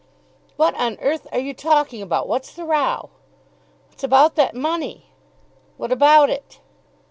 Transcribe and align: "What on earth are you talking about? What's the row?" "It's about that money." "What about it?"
"What 0.55 0.73
on 0.79 0.97
earth 0.99 1.27
are 1.31 1.37
you 1.37 1.53
talking 1.53 2.01
about? 2.01 2.27
What's 2.27 2.55
the 2.55 2.65
row?" 2.65 3.11
"It's 3.91 4.03
about 4.03 4.33
that 4.33 4.55
money." 4.55 5.05
"What 5.77 5.91
about 5.91 6.31
it?" 6.31 6.59